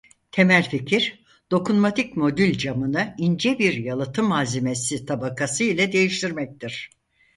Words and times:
Temel 0.31 0.69
fikir 0.69 1.25
dokunmatik 1.51 2.17
modül 2.17 2.57
camını 2.57 3.15
ince 3.17 3.59
bir 3.59 3.73
yalıtım 3.73 4.27
malzemesi 4.27 5.05
tabakası 5.05 5.63
ile 5.63 5.91
değiştirmektir. 5.91 6.89